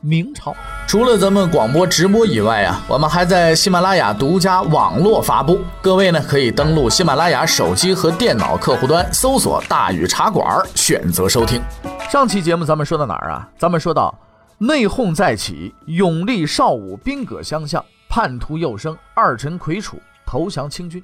[0.00, 0.54] 明朝
[0.86, 5.60] 除了咱们广播直播以外啊，我们还在喜马拉雅独家网络发布。
[5.82, 11.60] 各位呢可以登录喜马拉雅手机和电脑客户端，搜索“大禹茶馆”，选择收听。
[12.10, 13.48] 上期节目咱们说到哪儿啊？
[13.58, 14.16] 咱们说到
[14.58, 21.02] 内讧再起，永历少武兵戈相向，叛徒又生，二臣魁楚投降清军。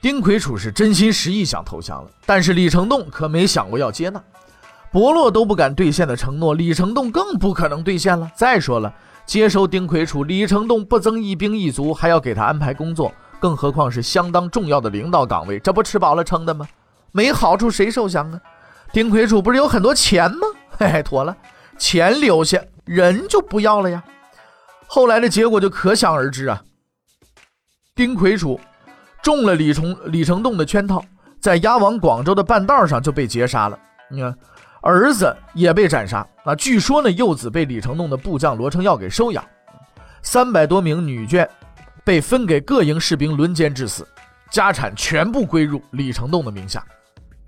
[0.00, 4.20] 丁魁楚是真心实意想投降了，但是李成栋可没想过要接纳。
[4.92, 8.30] 伯洛都不敢兑现的承诺，李成栋更不可能兑现了。
[8.36, 8.92] 再说了，
[9.24, 13.10] 接收丁魁楚，李成栋不增一兵一卒，还要给他安排工作，
[13.40, 16.68] 更何况是相当重要的领导岗位，这不吃饱了撑的吗？
[17.10, 18.40] 没好处谁受降啊？
[18.92, 20.46] 丁魁楚不是有很多钱吗？
[20.76, 21.34] 嘿 嘿，妥了，
[21.78, 24.04] 钱留下，人就不要了呀。
[24.86, 26.62] 后来的结果就可想而知啊。
[27.94, 28.60] 丁魁楚
[29.22, 31.02] 中了李崇李成栋的圈套，
[31.40, 33.78] 在押往广州的半道上就被劫杀了。
[34.10, 34.36] 你看。
[34.82, 36.54] 儿子也被斩杀啊！
[36.56, 39.44] 据说呢，幼子被李成栋的部将罗成耀给收养，
[40.22, 41.48] 三百多名女眷
[42.04, 44.06] 被分给各营士兵轮奸致死，
[44.50, 46.84] 家产全部归入李成栋的名下。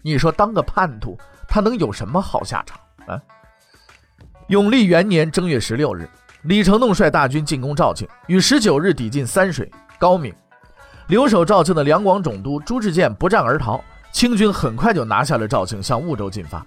[0.01, 1.19] 你说当个叛徒，
[1.49, 3.21] 他能有什么好下场啊？
[4.47, 6.09] 永历元年正月十六日，
[6.43, 9.69] 李成栋率大军进攻肇庆，于十九日抵近三水、
[9.99, 10.33] 高明。
[11.09, 16.65] 留守肇庆的两广总督朱志健不战而逃，清军很快就拿下了肇庆，向婺州进发。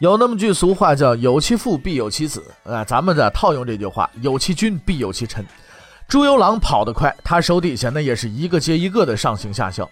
[0.00, 5.44] 有那么句俗话叫“有其父必有其子”，啊，咱们这套用这句话，“有其君必有其臣”。
[6.08, 9.86] 朱由榔跑得快，他手底下那也是一个接一个的上行下效。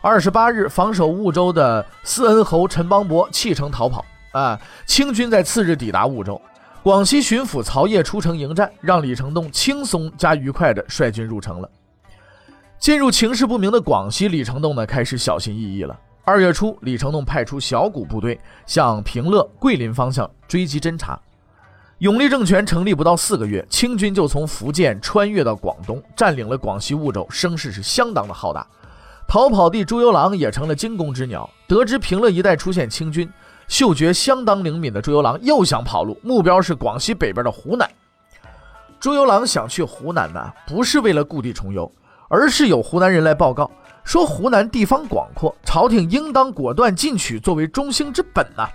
[0.00, 4.56] 二十八日，防守婺州的思恩侯陈邦伯弃城逃跑，啊，
[4.86, 6.40] 清军在次日抵达婺州，
[6.84, 11.68] 广西巡抚曹烨出城迎战，让李成栋轻松加愉快地率军入城了。
[12.78, 15.98] 进入情势不明的广西，李成栋呢开始小心翼翼了。
[16.22, 21.18] 二月初，李成栋派出小股部队向平乐、桂林方向追击侦察。
[21.98, 28.66] 永历政权成立不到四个月，清军就从福建穿越到广东，占领了广西梧州，声势是相当的浩大。
[29.26, 31.48] 逃跑地朱由榔也成了惊弓之鸟。
[31.66, 33.30] 得知平乐一带出现清军，
[33.68, 37.88] 嗅觉相当灵敏的朱由榔又想跑路，目标是广西北边的湖南。
[38.98, 41.90] 朱由榔想去湖南呢，不是为了故地重游，
[42.28, 43.70] 而是有湖南人来报告。
[44.10, 48.68] 说湖南地方广阔，朝廷应当果断进取，作为中兴之本呐。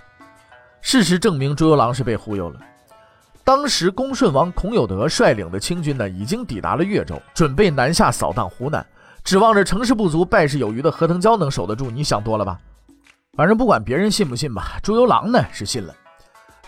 [0.80, 2.58] 事实证明，朱由榔是被忽悠了。
[3.44, 8.86] 当时，恭顺王孔有德率领的清军呢，已经抵达了越州，准备南下扫荡湖南，
[9.24, 11.90] 指望着成事不足败事有余的何腾蛟能守得住。
[11.90, 12.58] 你想多了吧？
[13.36, 15.94] 反正不管别人信不信吧，朱由榔呢是信了。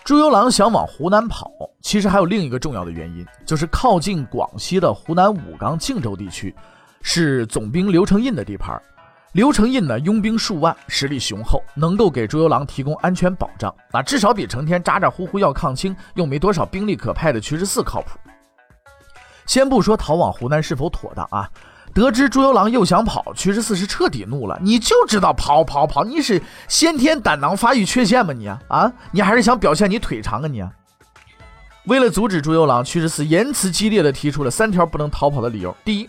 [0.05, 1.51] 朱由榔想往湖南跑，
[1.81, 6.55] 其实还有另一个重要的原因，就是靠近广西的湖南武冈、靖州地区。
[7.03, 8.81] 是总兵刘承印的地盘，
[9.33, 18.19] 刘承印呢拥兵数万，实力雄厚，能够给朱由榔提供安全保障，啊，至少比成天咋咋呼呼要抗清又没多少兵力可派的屈十四靠谱。
[19.47, 21.49] 先不说逃往湖南是否妥当啊，
[21.95, 24.59] 得知朱由榔又想跑，屈十四是彻底怒了。
[24.61, 28.33] 你就知道跑跑跑，你是先天胆囊发育缺陷吗？
[28.33, 30.63] 你啊啊，你还是想表现你腿长啊你？
[31.85, 35.75] 为了阻止朱由榔，屈十四言辞激烈的提出了三条不能逃跑的理由。
[35.85, 36.09] 第一。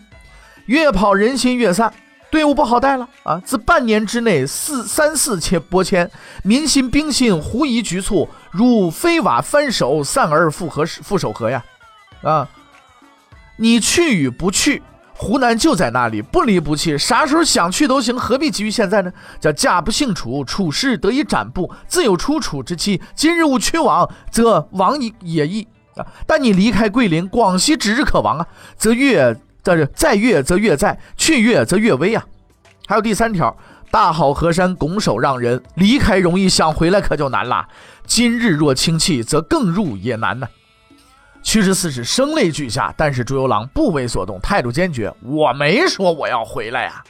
[0.70, 1.92] 越跑人心越散，
[2.30, 3.42] 队伍不好带了啊！
[3.44, 6.08] 自半年之内四三四千拨迁，
[6.44, 11.64] 民心兵心狐疑局促，如飞瓦翻手，散而复合复守何呀？
[12.22, 12.48] 啊！
[13.56, 14.80] 你去与不去，
[15.12, 19.12] 湖南就在那里，不离不弃，啥时候想去都行，何必急于现在呢？
[19.40, 23.02] 叫家不幸楚，楚师得以展布，自有出楚之期。
[23.16, 25.66] 今日勿去往，则亡也易
[25.96, 26.06] 啊！
[26.28, 28.46] 但你离开桂林，广西指日可亡啊，
[28.76, 29.36] 则越。
[29.62, 32.24] 这是在越则越在，去越则越危啊！
[32.86, 33.56] 还有第三条，
[33.90, 37.68] 大好河山拱手让人，离开容易，想回来可就难了。
[38.06, 40.48] 今日若轻弃，则更入也难呢。
[41.42, 45.12] 屈十四是声泪俱下，但是朱由榔不为所动，态度坚决。
[45.22, 47.02] 我没说我要回来呀，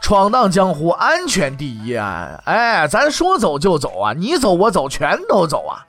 [0.00, 2.40] 闯荡江湖，安全第一啊！
[2.44, 5.86] 哎，咱说走就走啊，你走我走，全都走啊！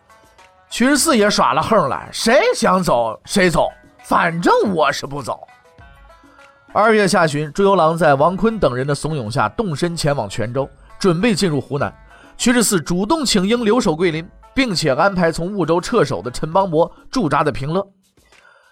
[0.70, 3.70] 屈十四也耍了横了，谁想走谁走，
[4.04, 5.48] 反正我是不走。
[6.75, 10.68] 二月下旬，朱由榔在王坤等人的怂恿下，动身前往泉州，
[10.98, 11.94] 准备进入湖南。
[12.36, 17.88] 屈十四主动请缨留守桂林，并且安排从婺州撤守的陈邦伯驻扎在平乐。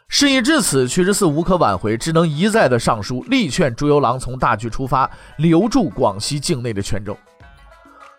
[0.08, 5.08] 事已至此，屈十四无可挽回，只能一再的上书，力劝朱由榔从大局出发，
[5.38, 7.16] 留住广西境内的泉州。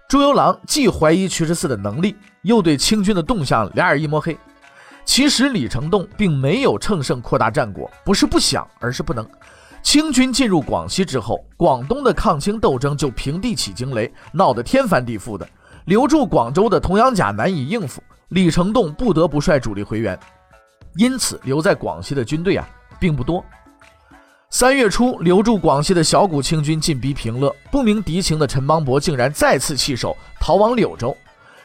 [0.09, 4.39] 朱由榔既怀疑屈十四的能力，又对清军的动向两眼一抹黑。
[5.05, 9.29] 其实李成栋并没有乘胜扩大战果，不是不想，而是不能。
[9.83, 15.47] 清军进入广西之后，广东的抗清斗争就平地起惊雷，闹得天翻地覆的。
[15.87, 20.19] 留住广州的童养甲难以应付，李成栋不得不率主力回援。
[20.95, 22.67] 因此，留在广西的军队啊，
[23.01, 23.45] 并不多。
[24.51, 31.17] 三月初，留住广西的小股清军进逼平乐，不明敌情的陈邦博竟然再次弃守，逃往柳州。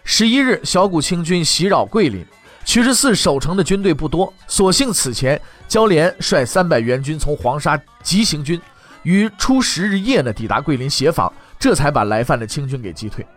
[0.04, 2.26] 十一日，小股清军袭扰桂林。
[2.66, 8.58] 屈十四守城的军队不多，所幸此前焦连率三百援军从黄沙急行军，
[9.04, 13.28] 于初十日夜呢抵达桂林协防，这才把来犯的清军给击退。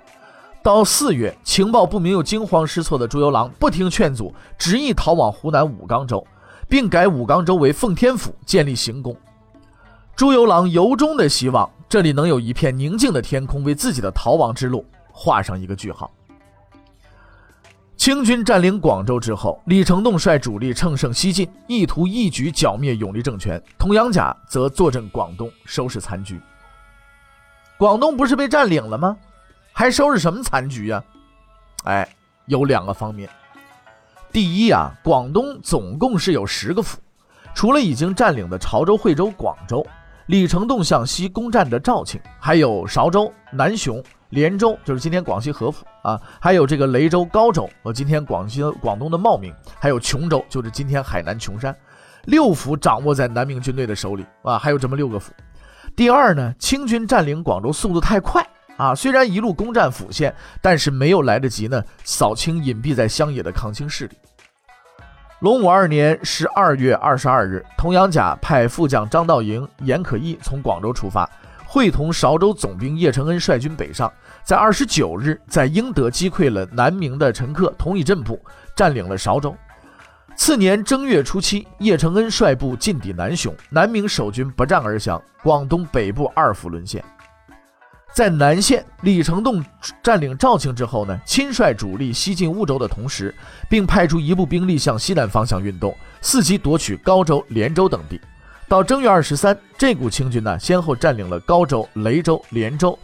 [0.62, 6.24] 到四月，情报不明又惊慌失措的朱由榔不听劝阻，执意逃往湖南武冈州，
[6.68, 9.16] 并改武冈州为奉天府，建立行宫。
[10.14, 16.08] 朱由榔由衷的希望这里能有一片宁静的天空，为自己的逃亡之路画上一个句号。
[18.00, 23.62] 清军占领广州之后，李成栋率主力乘胜西进，意图一举剿灭永历政权。
[23.78, 26.40] 童养甲则坐镇广东，收拾残局。
[27.76, 29.14] 广东不是被占领了吗？
[29.74, 31.04] 还收拾什么残局呀？
[31.84, 32.08] 哎，
[32.46, 33.28] 有两个方面。
[34.32, 36.98] 第一啊，广东总共是有十个府，
[37.54, 39.86] 除了已经占领的潮州、惠州、广州，
[40.24, 44.02] 李成栋向西攻占的肇庆，还有韶州、南雄。
[44.30, 51.76] 连州就是今天广西合府啊，还有这个雷州、高州和今天广西广东的茂名，还有琼州，就是今天海南琼山，
[52.24, 55.32] 六府掌握在南明军队的手里啊，还有这么六个府。
[55.96, 58.46] 第二呢，清军占领广州速度太快
[58.76, 60.32] 啊，虽然一路攻占府县，
[60.62, 64.16] 但是没有来得及呢扫清隐蔽在乡野的抗清势力。
[65.40, 71.28] 隆武二年十二月二十二日，童养甲派副将张道营、严可义从广州出发。
[71.72, 74.12] 会同韶州总兵叶承恩率军北上，
[74.42, 78.40] 在二十九日在英德击溃了南明的陈克同一阵部，
[78.74, 79.54] 占领了韶州。
[80.34, 87.04] 次年正月初七，叶承恩率部进抵南雄，南明守军不战而降，广东北部二府沦陷。
[88.12, 89.64] 在南线，李成栋
[90.02, 93.32] 占领肇庆之后呢，亲率主力西进婺州的同时，
[93.68, 98.20] 并派出一部兵力向西南方向运动，伺机夺取高州、连州等地。
[98.70, 102.96] 到正月二十三，这股清军呢，先后占领了高州、雷州、连州。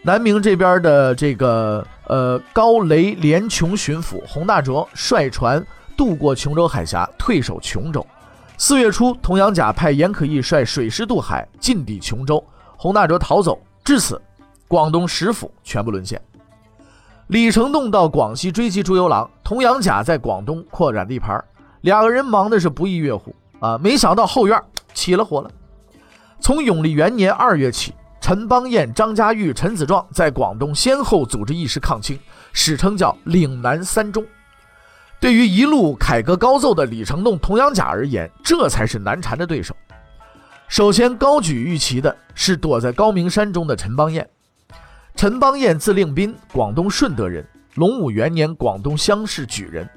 [0.00, 5.62] 南明这边的这个呃高雷连琼巡抚洪大卓率船
[5.98, 8.04] 渡过琼州海峡，退守琼州。
[8.56, 12.42] 四月初，童养甲派严可义率水师渡海，进抵琼州。
[12.78, 14.18] 洪大卓逃走，至此，
[14.66, 16.18] 广东十府全部沦陷。
[17.26, 21.38] 李成栋到广西追击朱由榔，童养甲在广东扩展地盘，
[21.82, 23.78] 两个人忙的是不亦乐乎啊！
[23.78, 24.60] 没想到后院。
[24.94, 25.50] 起了火了。
[26.38, 32.18] 从永历元年二月起，陈邦彦、张家玉、陈子壮在广东先后组织义士抗清，
[32.52, 34.22] 史称叫“岭南三中”。
[35.18, 39.74] 对于一路凯歌高奏的李成栋、童养甲而言，这才是难缠的对手。
[40.68, 44.28] 首先高举玉旗的是躲在高明山中的陈邦彦。
[45.16, 49.88] 陈邦彦字令斌，广东顺德人，隆武元年广东乡试举人。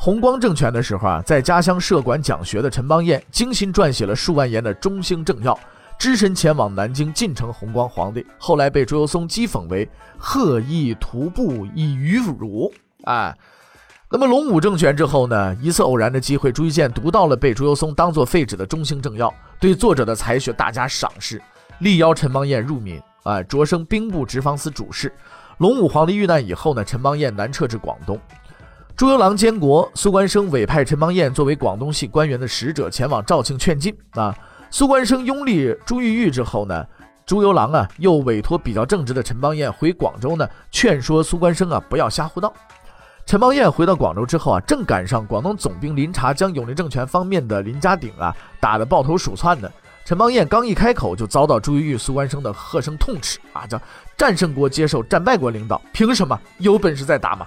[0.00, 5.58] 弘光政权的时候啊，在家乡设馆讲学的陈邦彦精心撰写了数万言的中兴政要，
[5.98, 8.24] 只身前往南京进城弘光皇帝。
[8.38, 12.72] 后来被朱由崧讥讽为“鹤意徒步以愚辱”。
[13.04, 13.36] 哎，
[14.08, 21.42] 那么隆武政权之后呢，一次偶然的机会，朱一建读到了被朱由崧当作废纸的中兴政要，对作者的才学大加赏识，
[21.80, 25.12] 力邀陈邦彦入闽，啊，擢升兵部直方司主事。
[25.58, 28.16] 隆武皇帝遇难以后呢，陈邦彦南撤至广东。
[28.98, 33.96] 朱由榔监国，苏关生委派陈邦彦作为广东系官员的使者前往肇庆劝进。
[34.14, 34.36] 啊，
[34.72, 36.84] 苏关生拥立朱玉玉之后呢，
[37.24, 42.52] 朱由榔啊又委托比较正直的陈邦彦回广州呢，劝说苏关生啊不要瞎胡闹。
[43.24, 49.70] 陈邦彦回到广州之后啊，正赶上广东总兵林察将永历政权方面的林家鼎啊打得抱头鼠窜呢。
[50.04, 53.80] 陈邦彦刚一开口，就遭到朱玉玉、苏关生的喝声痛斥啊，叫
[54.16, 56.36] 战胜国接受战败国领导，凭什么？
[56.58, 57.46] 有本事再打嘛！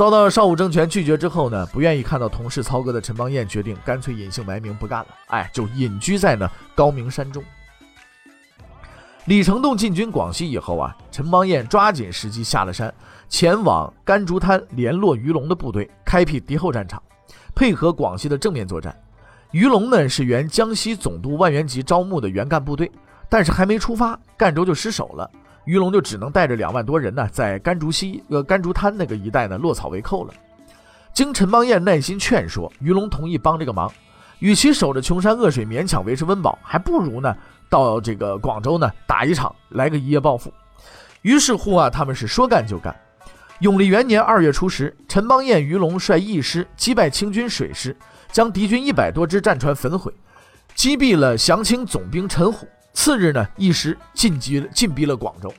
[0.00, 7.44] 遭到邵武政权拒绝之后呢，不愿意看到同事操戈的陈邦彦决定干脆隐姓埋名不干了，哎，就隐居在呢高明山中。
[9.26, 12.90] 李成栋进军广西以后啊，陈邦彦抓紧时机下了山，
[13.28, 17.02] 前往甘竹滩联络于龙的部队，开辟敌后战场，
[17.54, 18.98] 配合广西的正面作战。
[19.50, 22.90] 于龙呢是原江西总督万元吉招募的原干部队，
[23.28, 25.30] 但是还没出发，赣州就失守了。
[25.70, 30.34] 于龙就只能带着两万多人呢，在甘竹溪、呃甘竹滩那个一带呢落草为寇了。
[31.14, 33.88] 经陈邦彦耐心劝说，于龙同意帮这个忙。
[34.40, 37.32] 与其守着穷山恶水勉强维持温饱，还不如呢
[37.68, 40.52] 到这个广州呢打一场，来个一夜暴富。
[41.22, 42.92] 于是乎啊，他们是说干就干。
[43.60, 47.96] 永历元年二月初十，陈邦彦、于龙率义师击败清军水师，
[48.32, 50.12] 将敌军一百多只战船焚毁，
[50.74, 52.66] 击毙了降清总兵陈虎。
[52.92, 55.52] 次日呢，一师进击进逼了广州。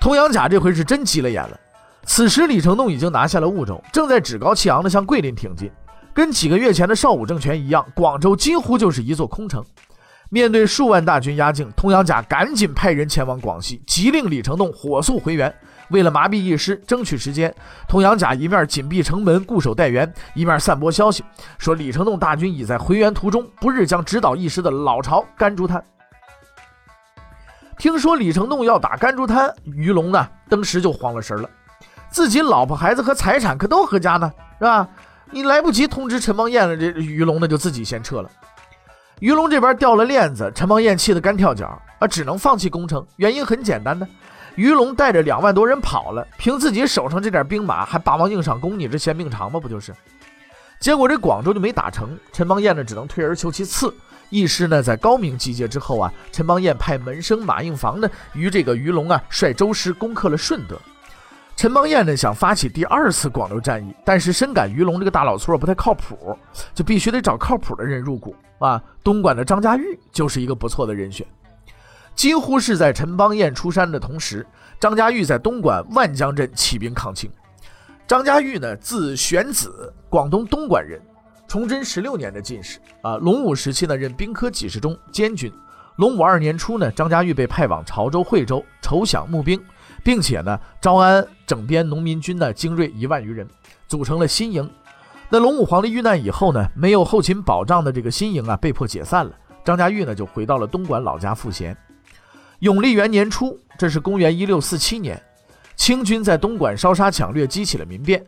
[0.00, 1.58] 童养甲这回是真急了眼了。
[2.04, 5.70] 此时李成栋已经拿下了婺州，正在趾高气昂地向桂林挺进。
[6.12, 9.64] 跟几个月前的邵武政权一样，广州几乎就是一座空城。
[10.30, 15.52] 面对数万大军压境，童养甲赶紧派人前往广西，急令李成栋火速回援。
[15.90, 17.54] 为了麻痹义师，争取时间，
[17.88, 21.24] 童养甲一面紧闭城门，固守待援，一面散播消息，
[21.58, 25.82] 说李成栋大军已在回援途中，不日将直捣义师的老巢甘竹滩。
[27.84, 31.50] 听说李成栋要打甘竹滩，于龙呢，当时就慌了神了，
[32.10, 34.32] 自己老婆孩子和财产可都何家呢？
[34.58, 34.88] 是吧？
[35.30, 38.30] 你来不及通知陈邦彦了，这于龙呢就自己先撤了。
[39.20, 43.06] 于龙这边掉了链子，陈邦彦气得干跳脚啊，只能放弃攻城。
[43.16, 44.08] 原因很简单呢。
[44.54, 49.60] 于龙带着两万多人跑了，凭自己手上这点兵马还霸王硬上弓，你这嫌命长吗？
[49.60, 49.94] 不就是？
[50.80, 53.94] 结果这广州就没打成，陈邦彦呢只能退而求其次。
[54.34, 60.76] 义师呢在高明集结之后啊，陈邦彦派门生马应房呢与这个于龙啊率周师攻克了顺德。
[61.56, 66.36] 陈邦彦呢想发起第二次广州战役，但是深感于龙这个大老粗不太靠谱，
[66.74, 68.82] 就必须得找靠谱的人入股啊。
[69.04, 71.24] 东莞的张家玉就是一个不错的人选。
[72.16, 74.44] 几乎是在陈邦彦出山的同时，
[74.80, 77.30] 张家玉在东莞万江镇起兵抗清。
[78.06, 81.00] 张家玉呢，字玄子，广东东莞人，
[81.46, 83.16] 崇祯十六年的进士啊。
[83.16, 85.52] 隆武时期呢，任兵科给事中监军。
[85.96, 89.62] 隆武二年初呢，张家玉被派往潮州、惠州筹饷募兵，
[90.02, 93.46] 并且呢，招安整编农民军呢精锐一万余人，
[93.86, 94.68] 组成了新营。
[95.30, 99.32] 那隆武皇帝遇难以后呢，没有后勤保障的这个新营啊，被迫解散了。
[99.64, 101.76] 张家玉呢，就回到了东莞老家赋闲。
[102.58, 105.20] 永历元年初，这是公元一六四七年，
[105.76, 108.24] 清军在东莞烧杀抢掠，激起了民变。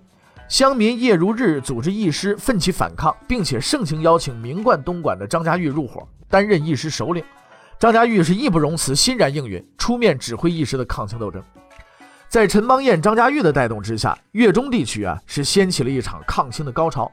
[0.49, 7.25] 乡民夜如日组织义师奋起反抗，并且盛情邀请名冠东莞的张家玉入伙，担任义师首领。
[7.81, 11.43] 张家玉是义不容辞，欣然应允，出面指挥义师的抗清斗争。
[12.29, 17.11] 在陈邦彦、张家玉的带动之下，粤中地区啊是掀起了一场抗清的高潮。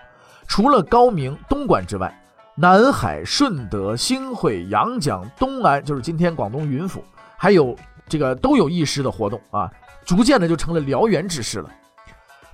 [0.47, 2.15] 除了高明、东莞之外，
[2.55, 7.03] 南海、顺德、兴会、阳江、东安，就是今天广东云浮。
[7.35, 7.75] 还有
[8.07, 9.69] 这个都有义师的活动啊，
[10.05, 11.69] 逐渐的就成了燎原之势了。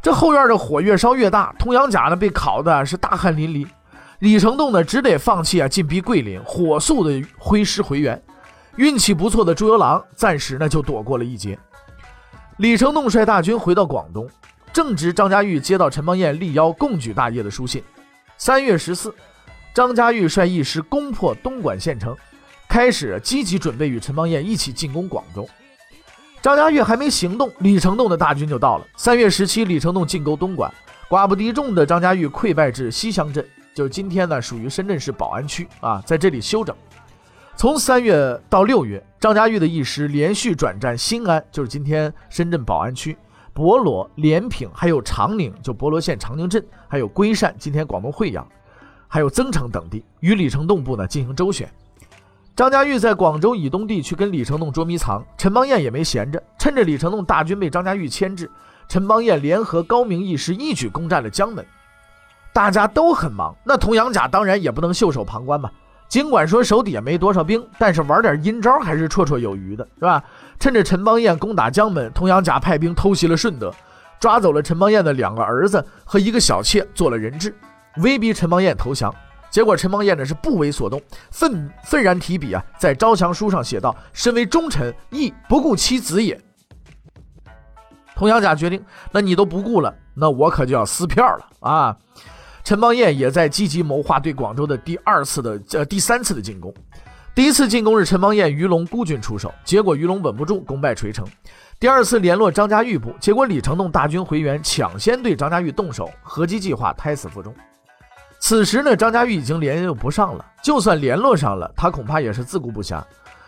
[0.02, 3.68] 这后院的火越烧越大，童养甲呢被烤的是大汗淋漓，
[4.20, 8.22] 李成栋呢只得放弃啊，进逼桂林，火速的挥师回援。
[8.78, 11.60] 运气不错的朱由榔暂时呢就躲过了一劫。
[12.58, 14.30] 李成栋率大军回到广东，
[14.72, 17.84] 正值张家玉接到陈邦彦力邀共举大业的书信。
[18.38, 19.14] 三月十四，
[19.74, 22.16] 张家玉率义师攻破东莞县城。
[22.70, 25.50] 开始积极准备与陈邦彦一起进攻广州。
[26.42, 28.88] 张家玉还没行动，李成栋的大军就到了。
[28.96, 30.72] 三月十七，李成栋进攻东莞，
[31.10, 36.74] 寡不敌众的张家玉溃败至西乡镇，就是今天呢属于深圳市宝安区啊，在这里休整。
[37.58, 43.18] 从三月到六月，张家玉的一师连续转战新安，就是今天深圳宝安区、
[43.54, 48.48] 博罗、连平，还有长宁，就博罗县长宁镇，还有龟山，今天广东惠阳，
[49.10, 51.70] 还有增城等地，与李成栋部呢进行周旋。
[52.60, 58.52] 张家玉在广州以东地区跟李成栋捉迷藏，陈邦彦也没闲着，趁着李成栋大军被张家玉牵制，
[58.90, 61.66] 陈邦彦联合高明义师一举攻占了江门。
[62.52, 65.72] 大家都很忙，那童养甲当然也不能袖手旁观嘛。
[66.10, 70.22] 尽管说手底下没多少兵，但是玩点阴招还是绰绰有余的，是吧？
[70.60, 73.74] 趁着陈邦彦攻打江门，童养甲派兵偷袭了顺德，
[74.20, 77.56] 抓走了陈邦彦的两个儿子和一个小妾，做了人质，
[78.02, 79.16] 威逼陈邦彦投降。
[79.50, 81.02] 结果陈邦彦呢是不为所动，
[81.32, 86.40] 愤愤然提笔啊，在招降书上写道：“身为忠臣，亦不顾其子也。”
[88.16, 91.98] 童养甲决定，那你都不顾了，那我可就要撕票了啊！
[92.66, 96.74] 陈邦彦也在积极谋划对广州的第二次的呃第三次的进攻。
[97.34, 101.26] 第一次进攻是陈邦彦、于龙孤军出手，结果于龙稳不住，功败垂成。
[101.80, 107.56] 第二次联络张家玉部，结果李成栋大军回援，抢先对张家玉动手，合击计划胎死腹中。
[108.40, 110.46] 此时呢，张家玉已经联络不上了。
[110.64, 113.04] 就算联络上了，他恐怕也是自顾不暇。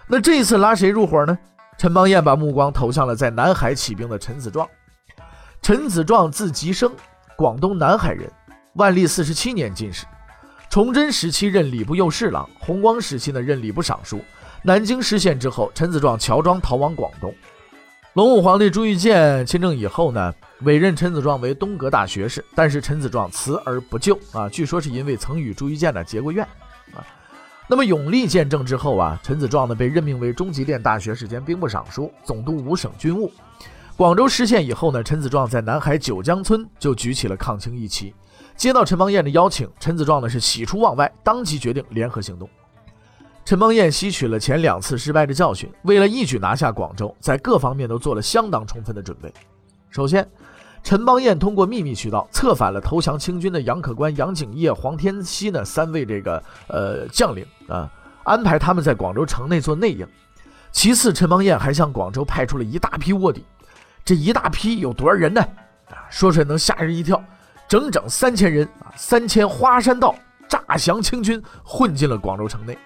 [0.08, 1.38] 那这一次拉谁入伙呢？
[1.78, 4.68] 陈邦彦把目光投向了在南海起兵的陈子壮。
[5.62, 6.92] 陈子壮字吉生，
[7.36, 8.30] 广东南海人，
[8.74, 10.06] 万历四十七年进士。
[10.70, 14.20] 崇祯时期任礼部右侍郎，弘光时期呢任礼部尚书。
[14.64, 17.34] 南京失陷之后，陈子壮乔装逃往广东。
[18.14, 26.44] 隆武皇帝朱玉建亲政以后呢，委任陈子壮为东阁大学士，但是陈子壮辞而不就啊，据说是因为曾与朱玉建呢结过怨
[26.94, 27.00] 啊。
[27.70, 33.32] 那么永历建政之后啊，陈子壮呢被任命为中极殿大学士兼兵部尚书，总督五省军务。
[33.96, 38.14] 广州失陷以后呢，陈子壮在南海九江村就举起了抗清义旗。
[38.58, 42.50] 接到陈邦彦的邀请，陈子壮呢是喜出望外，当即决定联合行动。
[43.44, 49.34] 陈邦彦吸取了前两次失败的教训，为了一举拿下广州，在各方面都做了相当充分的准备。
[49.90, 50.26] 首先，
[50.84, 57.92] 陈邦彦通过秘密渠道策反了投降清军的杨可观、杨景业、黄天锡呢三位这个呃将领啊，
[58.24, 60.08] 安排他们在广州城内做内应。
[60.72, 63.44] 其次，陈邦彦还向广州派出了一大批卧底，
[64.06, 65.42] 这一大批有多少人呢？
[65.90, 67.22] 啊，说出来能吓人一跳，
[67.68, 68.94] 整整三千人啊！
[68.96, 70.16] 三千花山道
[70.48, 72.78] 诈降清军，混进了广州城内。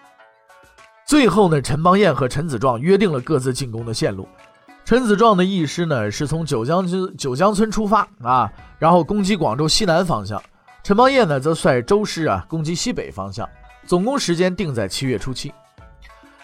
[1.05, 4.27] 最后呢，陈邦彦和陈子壮约定了各自进攻的线路。
[4.83, 10.39] 陈子壮的义师呢是从九江村九江村出发啊，然后攻击广州西南方向；
[10.83, 13.47] 陈邦彦呢则率周师啊攻击西北方向。
[13.85, 15.53] 总攻时间定在七月初七。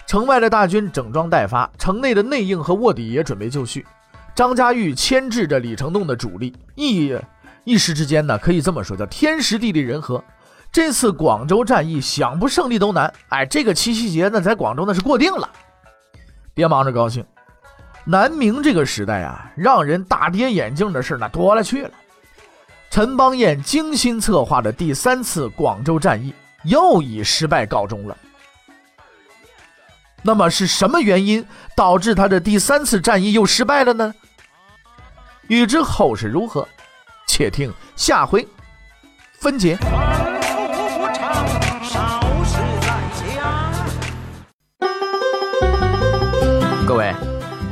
[0.06, 3.84] 城外的大军整装待发，城内的内应和卧底也准备就绪。
[4.36, 7.15] 张家玉牵制着李成栋的主力，一
[7.63, 10.24] 一时之间呢，可以这么说，叫天时地利人和。
[10.72, 15.50] 这次广州战役想不胜利都难，哎，这个七夕节呢，在广州那是过定了，
[16.54, 17.25] 别忙着高兴。
[18.06, 21.92] 南明这个时代啊，让人大跌眼镜的事那多了去了。
[22.90, 28.18] 陈邦彦精心策划的第三次广州战役又以失败告终了。
[30.22, 34.13] 那么是什么原因导致他的第三次战役又失败了呢？
[35.48, 36.68] 欲知后事如何，
[37.28, 38.48] 且听下回
[39.40, 39.78] 分解。